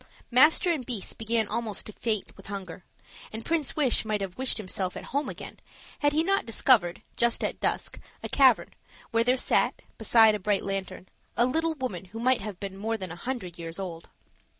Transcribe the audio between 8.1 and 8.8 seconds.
a cavern,